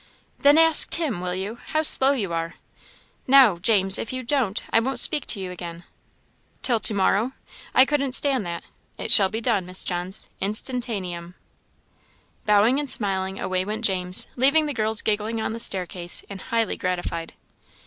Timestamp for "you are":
2.11-2.55